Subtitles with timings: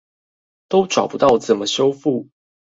[0.67, 2.29] 都找不到怎麼修復